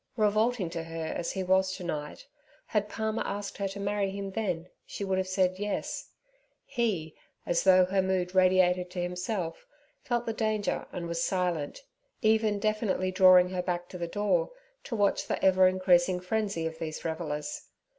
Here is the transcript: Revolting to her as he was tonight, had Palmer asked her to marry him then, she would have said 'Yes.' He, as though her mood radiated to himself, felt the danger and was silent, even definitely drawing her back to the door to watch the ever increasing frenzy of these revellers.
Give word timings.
Revolting 0.17 0.71
to 0.71 0.81
her 0.85 1.05
as 1.15 1.33
he 1.33 1.43
was 1.43 1.75
tonight, 1.75 2.25
had 2.65 2.89
Palmer 2.89 3.21
asked 3.23 3.59
her 3.59 3.67
to 3.67 3.79
marry 3.79 4.09
him 4.09 4.31
then, 4.31 4.67
she 4.83 5.03
would 5.05 5.19
have 5.19 5.27
said 5.27 5.59
'Yes.' 5.59 6.09
He, 6.65 7.15
as 7.45 7.65
though 7.65 7.85
her 7.85 8.01
mood 8.01 8.33
radiated 8.33 8.89
to 8.89 8.99
himself, 8.99 9.67
felt 10.01 10.25
the 10.25 10.33
danger 10.33 10.87
and 10.91 11.07
was 11.07 11.23
silent, 11.23 11.83
even 12.23 12.57
definitely 12.57 13.11
drawing 13.11 13.49
her 13.49 13.61
back 13.61 13.89
to 13.89 13.99
the 13.99 14.07
door 14.07 14.49
to 14.85 14.95
watch 14.95 15.27
the 15.27 15.45
ever 15.45 15.67
increasing 15.67 16.19
frenzy 16.19 16.65
of 16.65 16.79
these 16.79 17.05
revellers. 17.05 17.67